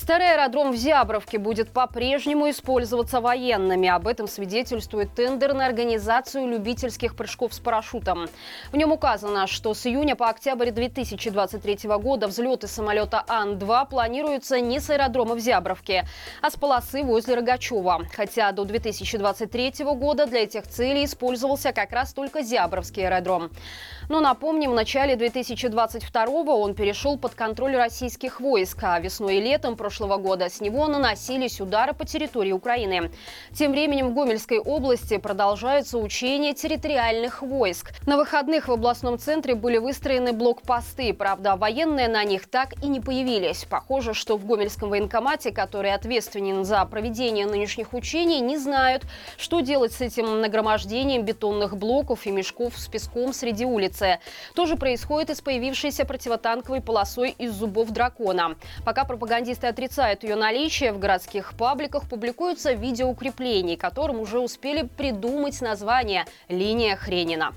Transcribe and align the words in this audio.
Старый 0.00 0.32
аэродром 0.32 0.72
в 0.72 0.76
Зябровке 0.76 1.36
будет 1.36 1.68
по-прежнему 1.72 2.48
использоваться 2.48 3.20
военными. 3.20 3.86
Об 3.86 4.06
этом 4.06 4.28
свидетельствует 4.28 5.14
тендер 5.14 5.52
на 5.52 5.66
организацию 5.66 6.48
любительских 6.48 7.14
прыжков 7.14 7.52
с 7.52 7.58
парашютом. 7.58 8.26
В 8.72 8.76
нем 8.76 8.92
указано, 8.92 9.46
что 9.46 9.74
с 9.74 9.86
июня 9.86 10.16
по 10.16 10.30
октябрь 10.30 10.70
2023 10.70 11.90
года 11.98 12.28
взлеты 12.28 12.66
самолета 12.66 13.22
Ан-2 13.28 13.90
планируются 13.90 14.58
не 14.58 14.80
с 14.80 14.88
аэродрома 14.88 15.34
в 15.34 15.38
Зябровке, 15.38 16.06
а 16.40 16.50
с 16.50 16.56
полосы 16.56 17.04
возле 17.04 17.34
Рогачева. 17.34 18.06
Хотя 18.16 18.52
до 18.52 18.64
2023 18.64 19.84
года 19.84 20.24
для 20.24 20.44
этих 20.44 20.66
целей 20.66 21.04
использовался 21.04 21.74
как 21.74 21.92
раз 21.92 22.14
только 22.14 22.40
Зябровский 22.40 23.06
аэродром. 23.06 23.50
Но 24.08 24.20
напомним, 24.20 24.70
в 24.70 24.74
начале 24.74 25.14
2022 25.14 26.24
он 26.24 26.74
перешел 26.74 27.18
под 27.18 27.34
контроль 27.34 27.76
российских 27.76 28.40
войск, 28.40 28.78
а 28.82 28.98
весной 28.98 29.36
и 29.36 29.40
летом 29.42 29.76
прошлого 29.76 29.89
года 29.98 30.48
с 30.48 30.60
него 30.60 30.86
наносились 30.86 31.60
удары 31.60 31.92
по 31.92 32.04
территории 32.04 32.52
Украины. 32.52 33.10
Тем 33.54 33.72
временем 33.72 34.10
в 34.10 34.14
Гомельской 34.14 34.58
области 34.58 35.16
продолжаются 35.16 35.98
учения 35.98 36.54
территориальных 36.54 37.42
войск. 37.42 37.92
На 38.06 38.16
выходных 38.16 38.68
в 38.68 38.72
областном 38.72 39.18
центре 39.18 39.54
были 39.54 39.78
выстроены 39.78 40.32
блокпосты. 40.32 41.12
Правда, 41.12 41.56
военные 41.56 42.08
на 42.08 42.24
них 42.24 42.48
так 42.48 42.74
и 42.82 42.88
не 42.88 43.00
появились. 43.00 43.66
Похоже, 43.68 44.14
что 44.14 44.36
в 44.36 44.46
Гомельском 44.46 44.90
военкомате, 44.90 45.50
который 45.50 45.92
ответственен 45.92 46.64
за 46.64 46.84
проведение 46.84 47.46
нынешних 47.46 47.92
учений, 47.92 48.40
не 48.40 48.56
знают, 48.56 49.02
что 49.36 49.60
делать 49.60 49.92
с 49.92 50.00
этим 50.00 50.40
нагромождением 50.40 51.24
бетонных 51.24 51.76
блоков 51.76 52.26
и 52.26 52.30
мешков 52.30 52.78
с 52.78 52.86
песком 52.86 53.32
среди 53.32 53.64
улиц 53.64 53.80
улице. 53.80 54.18
То 54.54 54.66
же 54.66 54.76
происходит 54.76 55.30
и 55.30 55.34
с 55.34 55.40
появившейся 55.40 56.04
противотанковой 56.04 56.80
полосой 56.80 57.30
из 57.30 57.52
зубов 57.52 57.90
дракона. 57.90 58.56
Пока 58.84 59.04
пропагандисты 59.04 59.66
отрицают 59.80 60.24
ее 60.24 60.36
наличие, 60.36 60.92
в 60.92 60.98
городских 60.98 61.54
пабликах 61.54 62.06
публикуются 62.06 62.72
видео 62.72 63.08
укреплений, 63.08 63.76
которым 63.76 64.20
уже 64.20 64.38
успели 64.38 64.82
придумать 64.82 65.58
название 65.62 66.26
«Линия 66.50 66.96
Хренина». 66.96 67.54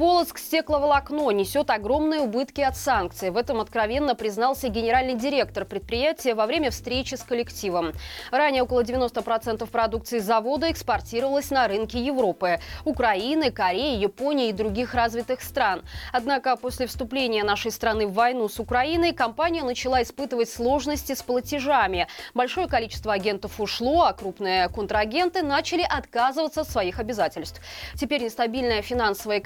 Полоцк 0.00 0.38
стекловолокно 0.38 1.28
несет 1.28 1.68
огромные 1.68 2.20
убытки 2.20 2.62
от 2.62 2.74
санкций. 2.74 3.28
В 3.28 3.36
этом 3.36 3.60
откровенно 3.60 4.14
признался 4.14 4.68
генеральный 4.68 5.14
директор 5.14 5.66
предприятия 5.66 6.34
во 6.34 6.46
время 6.46 6.70
встречи 6.70 7.16
с 7.16 7.22
коллективом. 7.22 7.92
Ранее 8.30 8.62
около 8.62 8.82
90% 8.82 9.66
продукции 9.66 10.18
завода 10.18 10.70
экспортировалось 10.70 11.50
на 11.50 11.68
рынки 11.68 11.98
Европы, 11.98 12.60
Украины, 12.86 13.50
Кореи, 13.50 13.98
Японии 13.98 14.48
и 14.48 14.52
других 14.54 14.94
развитых 14.94 15.42
стран. 15.42 15.82
Однако 16.14 16.56
после 16.56 16.86
вступления 16.86 17.44
нашей 17.44 17.70
страны 17.70 18.06
в 18.06 18.14
войну 18.14 18.48
с 18.48 18.58
Украиной 18.58 19.12
компания 19.12 19.62
начала 19.62 20.02
испытывать 20.02 20.48
сложности 20.48 21.14
с 21.14 21.22
платежами. 21.22 22.08
Большое 22.32 22.68
количество 22.68 23.12
агентов 23.12 23.60
ушло, 23.60 24.04
а 24.04 24.14
крупные 24.14 24.70
контрагенты 24.70 25.42
начали 25.42 25.82
отказываться 25.82 26.62
от 26.62 26.70
своих 26.70 27.00
обязательств. 27.00 27.60
Теперь 27.96 28.22
нестабильная 28.24 28.80
финансовая 28.80 29.40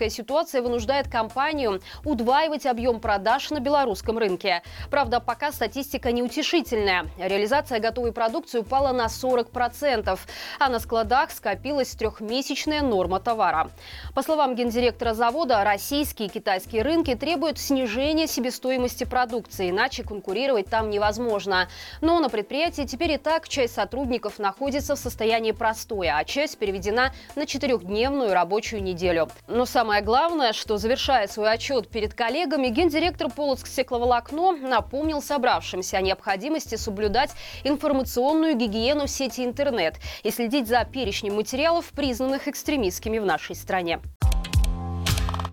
экономическая 0.00 0.10
ситуация 0.10 0.62
вынуждает 0.62 1.08
компанию 1.08 1.80
удваивать 2.04 2.66
объем 2.66 3.00
продаж 3.00 3.50
на 3.50 3.60
белорусском 3.60 4.18
рынке. 4.18 4.62
Правда, 4.90 5.20
пока 5.20 5.52
статистика 5.52 6.12
неутешительная. 6.12 7.06
Реализация 7.18 7.80
готовой 7.80 8.12
продукции 8.12 8.58
упала 8.58 8.92
на 8.92 9.06
40%, 9.06 10.18
а 10.58 10.68
на 10.68 10.78
складах 10.78 11.30
скопилась 11.30 11.90
трехмесячная 11.90 12.82
норма 12.82 13.20
товара. 13.20 13.70
По 14.14 14.22
словам 14.22 14.54
гендиректора 14.54 15.14
завода, 15.14 15.62
российские 15.64 16.28
и 16.28 16.30
китайские 16.30 16.82
рынки 16.82 17.14
требуют 17.14 17.58
снижения 17.58 18.26
себестоимости 18.26 19.04
продукции, 19.04 19.70
иначе 19.70 20.02
конкурировать 20.02 20.66
там 20.66 20.90
невозможно. 20.90 21.68
Но 22.00 22.20
на 22.20 22.28
предприятии 22.28 22.82
теперь 22.82 23.12
и 23.12 23.18
так 23.18 23.48
часть 23.48 23.74
сотрудников 23.74 24.38
находится 24.38 24.94
в 24.94 24.98
состоянии 24.98 25.52
простоя, 25.52 26.16
а 26.16 26.24
часть 26.24 26.58
переведена 26.58 27.12
на 27.36 27.46
четырехдневную 27.46 28.32
рабочую 28.32 28.82
неделю. 28.82 29.28
Но 29.46 29.66
самое 29.66 29.89
Самое 29.90 30.04
главное, 30.04 30.52
что 30.52 30.76
завершая 30.76 31.26
свой 31.26 31.50
отчет 31.50 31.88
перед 31.88 32.14
коллегами, 32.14 32.68
гендиректор 32.68 33.28
Полоцк 33.28 33.66
стекловолокно 33.66 34.52
напомнил 34.52 35.20
собравшимся 35.20 35.96
о 35.96 36.00
необходимости 36.00 36.76
соблюдать 36.76 37.32
информационную 37.64 38.54
гигиену 38.54 39.08
сети 39.08 39.44
интернет 39.44 39.96
и 40.22 40.30
следить 40.30 40.68
за 40.68 40.84
перечнем 40.84 41.34
материалов, 41.34 41.86
признанных 41.86 42.46
экстремистскими 42.46 43.18
в 43.18 43.26
нашей 43.26 43.56
стране. 43.56 43.98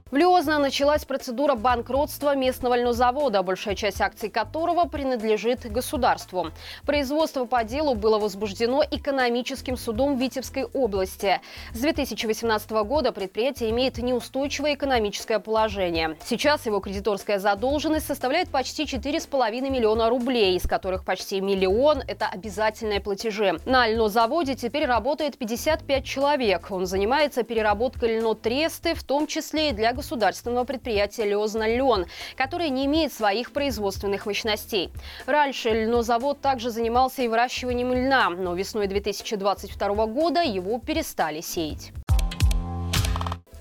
В 0.10 0.16
Лиозно 0.16 0.58
началась 0.58 1.04
процедура 1.04 1.56
банкротства 1.56 2.34
местного 2.34 2.78
льнозавода, 2.78 3.44
большая 3.44 3.76
часть 3.76 4.00
акций 4.00 4.30
которого 4.30 4.86
принадлежит 4.86 5.70
государству. 5.70 6.52
Производство 6.86 7.44
по 7.44 7.66
делу 7.66 7.94
было 7.94 8.18
возбуждено 8.18 8.86
экономическим 8.90 9.76
судом 9.76 10.16
Витебской 10.16 10.64
области. 10.64 11.42
С 11.74 11.80
2018 11.82 12.72
года 12.72 13.12
предприятие 13.12 13.72
имеет 13.72 13.98
неустойчивое 13.98 14.76
экономическое 14.76 15.40
положение. 15.40 16.16
Сейчас 16.24 16.66
его 16.66 16.80
кредиторская 16.80 17.38
задолженность 17.38 18.08
составляет 18.08 18.48
почти 18.48 18.86
4,5 18.86 19.70
миллиона 19.70 20.10
рублей, 20.10 20.56
из 20.56 20.64
которых 20.64 21.04
почти 21.04 21.42
миллион– 21.42 22.02
это 22.08 22.28
обязательные 22.28 23.02
платежи. 23.02 23.60
На 23.66 23.86
льнозаводе 23.90 24.56
теперь 24.56 24.86
работает 24.86 25.38
55 25.38 26.06
человек. 26.06 26.68
Он 26.70 26.86
занимается 26.86 27.44
переработкой 27.44 28.20
льнотресты, 28.20 28.96
в 28.96 29.04
том 29.04 29.28
числе 29.28 29.72
и 29.72 29.74
для 29.74 29.98
государственного 30.08 30.64
предприятия 30.64 31.26
«Лёзна-Лен», 31.26 32.06
которое 32.38 32.70
не 32.70 32.86
имеет 32.86 33.12
своих 33.12 33.52
производственных 33.52 34.26
мощностей. 34.26 34.90
Раньше 35.26 35.70
льнозавод 35.70 36.40
также 36.40 36.70
занимался 36.70 37.24
и 37.24 37.28
выращиванием 37.28 37.92
льна, 37.92 38.30
но 38.30 38.54
весной 38.54 38.88
2022 38.88 40.06
года 40.08 40.42
его 40.42 40.80
перестали 40.80 41.42
сеять. 41.42 41.92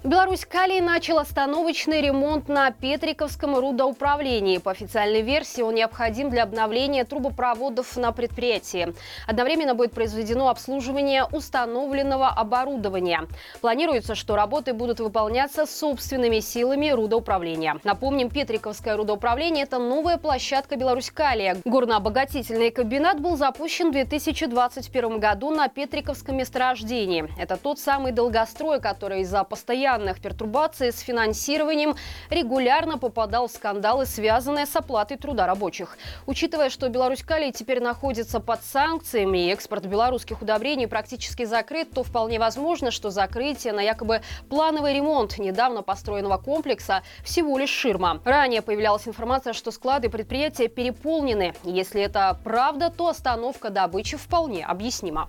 Беларусь 0.06 0.44
Калий 0.44 0.80
начал 0.80 1.18
остановочный 1.18 2.00
ремонт 2.00 2.48
на 2.48 2.70
Петриковском 2.70 3.58
рудоуправлении. 3.58 4.58
По 4.58 4.70
официальной 4.70 5.22
версии 5.22 5.62
он 5.62 5.74
необходим 5.74 6.30
для 6.30 6.44
обновления 6.44 7.02
трубопроводов 7.02 7.96
на 7.96 8.12
предприятии. 8.12 8.94
Одновременно 9.26 9.74
будет 9.74 9.90
произведено 9.90 10.48
обслуживание 10.48 11.24
установленного 11.24 12.28
оборудования. 12.28 13.26
Планируется, 13.60 14.14
что 14.14 14.36
работы 14.36 14.74
будут 14.74 15.00
выполняться 15.00 15.66
собственными 15.66 16.38
силами 16.38 16.90
рудоуправления. 16.90 17.80
Напомним, 17.82 18.30
Петриковское 18.30 18.96
рудоуправление– 18.96 19.64
это 19.64 19.80
новая 19.80 20.18
площадка 20.18 20.76
Беларусь 20.76 21.10
Калия. 21.10 21.56
Горнообогатительный 21.64 22.70
комбинат 22.70 23.18
был 23.18 23.36
запущен 23.36 23.88
в 23.88 23.92
2021 23.94 25.18
году 25.18 25.50
на 25.50 25.66
Петриковском 25.66 26.36
месторождении. 26.36 27.28
Это 27.36 27.56
тот 27.56 27.80
самый 27.80 28.12
долгострой, 28.12 28.80
который 28.80 29.22
из-за 29.22 29.42
постоянного 29.42 29.95
постоянных 29.96 30.20
пертурбаций 30.20 30.92
с 30.92 31.00
финансированием 31.00 31.96
регулярно 32.28 32.98
попадал 32.98 33.48
в 33.48 33.50
скандалы, 33.50 34.04
связанные 34.04 34.66
с 34.66 34.76
оплатой 34.76 35.16
труда 35.16 35.46
рабочих. 35.46 35.96
Учитывая, 36.26 36.68
что 36.68 36.88
Беларусь 36.90 37.22
Калий 37.22 37.50
теперь 37.50 37.80
находится 37.80 38.40
под 38.40 38.62
санкциями 38.62 39.46
и 39.46 39.52
экспорт 39.52 39.86
белорусских 39.86 40.42
удобрений 40.42 40.86
практически 40.86 41.46
закрыт, 41.46 41.90
то 41.92 42.02
вполне 42.02 42.38
возможно, 42.38 42.90
что 42.90 43.10
закрытие 43.10 43.72
на 43.72 43.80
якобы 43.80 44.20
плановый 44.50 44.94
ремонт 44.94 45.38
недавно 45.38 45.82
построенного 45.82 46.36
комплекса 46.36 47.02
всего 47.24 47.56
лишь 47.56 47.70
ширма. 47.70 48.20
Ранее 48.24 48.60
появлялась 48.60 49.08
информация, 49.08 49.54
что 49.54 49.70
склады 49.70 50.10
предприятия 50.10 50.68
переполнены. 50.68 51.54
Если 51.64 52.02
это 52.02 52.38
правда, 52.44 52.90
то 52.90 53.08
остановка 53.08 53.70
добычи 53.70 54.18
вполне 54.18 54.66
объяснима. 54.66 55.28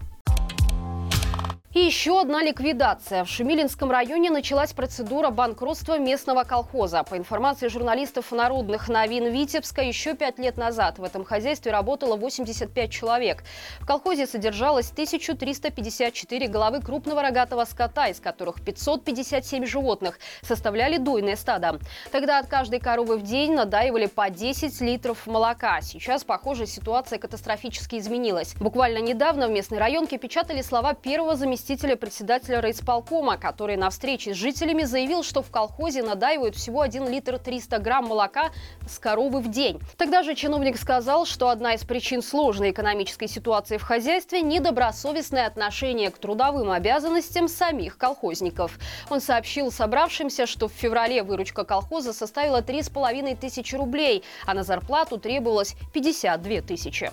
И 1.77 1.79
еще 1.81 2.19
одна 2.19 2.41
ликвидация. 2.41 3.23
В 3.23 3.29
Шумилинском 3.29 3.91
районе 3.91 4.31
началась 4.31 4.73
процедура 4.73 5.29
банкротства 5.29 5.99
местного 5.99 6.43
колхоза. 6.43 7.03
По 7.03 7.15
информации 7.17 7.67
журналистов 7.67 8.31
народных 8.31 8.89
новин 8.89 9.31
Витебска, 9.31 9.83
еще 9.83 10.15
пять 10.15 10.39
лет 10.39 10.57
назад 10.57 10.97
в 10.97 11.03
этом 11.03 11.23
хозяйстве 11.23 11.71
работало 11.71 12.15
85 12.15 12.89
человек. 12.89 13.43
В 13.79 13.85
колхозе 13.85 14.25
содержалось 14.25 14.89
1354 14.89 16.47
головы 16.47 16.81
крупного 16.81 17.21
рогатого 17.21 17.63
скота, 17.65 18.07
из 18.07 18.19
которых 18.19 18.65
557 18.65 19.67
животных 19.67 20.17
составляли 20.41 20.97
дойное 20.97 21.35
стадо. 21.35 21.79
Тогда 22.11 22.39
от 22.39 22.47
каждой 22.47 22.79
коровы 22.79 23.17
в 23.17 23.21
день 23.21 23.53
надаивали 23.53 24.07
по 24.07 24.31
10 24.31 24.81
литров 24.81 25.27
молока. 25.27 25.81
Сейчас, 25.81 26.23
похоже, 26.23 26.65
ситуация 26.65 27.19
катастрофически 27.19 27.97
изменилась. 27.97 28.55
Буквально 28.55 28.97
недавно 28.97 29.47
в 29.47 29.51
местной 29.51 29.77
районке 29.77 30.17
печатали 30.17 30.63
слова 30.63 30.95
первого 30.95 31.35
заместителя 31.35 31.66
заместителя 31.67 31.97
председателя 31.97 32.61
райисполкома, 32.61 33.37
который 33.37 33.75
на 33.75 33.89
встрече 33.89 34.33
с 34.33 34.37
жителями 34.37 34.83
заявил, 34.83 35.21
что 35.21 35.41
в 35.41 35.51
колхозе 35.51 36.01
надаивают 36.01 36.55
всего 36.55 36.79
1 36.79 37.09
литр 37.09 37.37
300 37.39 37.79
грамм 37.79 38.05
молока 38.05 38.51
с 38.87 38.97
коровы 38.99 39.41
в 39.41 39.51
день. 39.51 39.81
Тогда 39.97 40.23
же 40.23 40.33
чиновник 40.33 40.77
сказал, 40.77 41.25
что 41.25 41.49
одна 41.49 41.73
из 41.73 41.83
причин 41.83 42.21
сложной 42.21 42.71
экономической 42.71 43.27
ситуации 43.27 43.75
в 43.75 43.83
хозяйстве– 43.83 44.41
недобросовестное 44.43 45.45
отношение 45.45 46.09
к 46.09 46.17
трудовым 46.17 46.71
обязанностям 46.71 47.49
самих 47.49 47.97
колхозников. 47.97 48.79
Он 49.09 49.19
сообщил 49.19 49.69
собравшимся, 49.69 50.45
что 50.45 50.69
в 50.69 50.71
феврале 50.71 51.21
выручка 51.21 51.65
колхоза 51.65 52.13
составила 52.13 52.61
3,5 52.61 53.35
тысячи 53.35 53.75
рублей, 53.75 54.23
а 54.45 54.53
на 54.53 54.63
зарплату 54.63 55.17
требовалось 55.17 55.75
52 55.93 56.61
тысячи. 56.61 57.11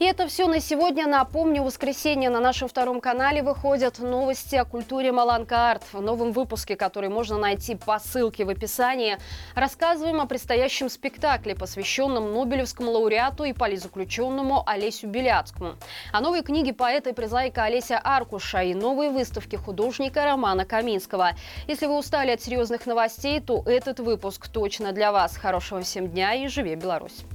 И 0.00 0.04
это 0.06 0.26
все 0.28 0.46
на 0.46 0.60
сегодня. 0.60 1.06
Напомню, 1.06 1.60
в 1.60 1.66
воскресенье 1.66 2.30
на 2.30 2.40
нашем 2.40 2.68
втором 2.68 3.02
канале 3.02 3.42
выходят 3.42 3.98
новости 3.98 4.56
о 4.56 4.64
культуре 4.64 5.12
Маланка 5.12 5.72
Арт. 5.72 5.82
В 5.92 6.00
новом 6.00 6.32
выпуске, 6.32 6.74
который 6.74 7.10
можно 7.10 7.36
найти 7.36 7.74
по 7.74 7.98
ссылке 7.98 8.46
в 8.46 8.48
описании, 8.48 9.18
рассказываем 9.54 10.22
о 10.22 10.26
предстоящем 10.26 10.88
спектакле, 10.88 11.54
посвященном 11.54 12.32
Нобелевскому 12.32 12.92
лауреату 12.92 13.44
и 13.44 13.52
политзаключенному 13.52 14.62
Олесю 14.66 15.06
Беляцкому. 15.06 15.74
О 16.14 16.20
новой 16.22 16.42
книге 16.42 16.72
поэта 16.72 17.10
и 17.10 17.12
прозаика 17.12 17.64
Олеся 17.64 18.00
Аркуша 18.02 18.62
и 18.62 18.72
новой 18.72 19.10
выставке 19.10 19.58
художника 19.58 20.24
Романа 20.24 20.64
Каминского. 20.64 21.32
Если 21.68 21.84
вы 21.84 21.98
устали 21.98 22.30
от 22.30 22.40
серьезных 22.40 22.86
новостей, 22.86 23.38
то 23.40 23.62
этот 23.66 24.00
выпуск 24.00 24.48
точно 24.48 24.92
для 24.92 25.12
вас. 25.12 25.36
Хорошего 25.36 25.82
всем 25.82 26.08
дня 26.08 26.32
и 26.32 26.48
живи 26.48 26.74
Беларусь! 26.74 27.26